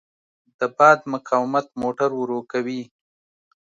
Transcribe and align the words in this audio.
د 0.59 0.61
باد 0.77 0.99
مقاومت 1.13 1.67
موټر 1.81 2.09
ورو 2.15 2.39
کوي. 2.51 2.81